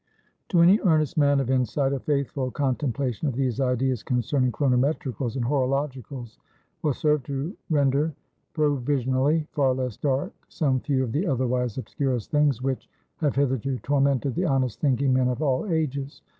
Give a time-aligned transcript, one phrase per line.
[0.49, 5.45] "To any earnest man of insight, a faithful contemplation of these ideas concerning Chronometricals and
[5.45, 6.39] Horologicals,
[6.81, 8.11] will serve to render
[8.53, 14.33] provisionally far less dark some few of the otherwise obscurest things which have hitherto tormented
[14.33, 16.23] the honest thinking men of all ages.